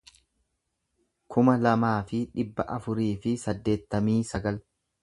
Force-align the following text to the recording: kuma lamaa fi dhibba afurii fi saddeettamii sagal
kuma 1.35 1.55
lamaa 1.65 1.93
fi 2.13 2.23
dhibba 2.41 2.67
afurii 2.79 3.13
fi 3.27 3.39
saddeettamii 3.47 4.19
sagal 4.35 4.61